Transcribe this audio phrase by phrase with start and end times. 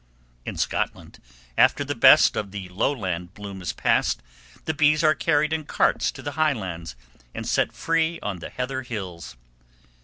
[0.47, 1.19] In Scotland,
[1.55, 4.23] after the best of the Lowland bloom is past,
[4.65, 6.95] the bees are carried in carts to the Highlands,
[7.35, 9.35] and set free on the heather hills.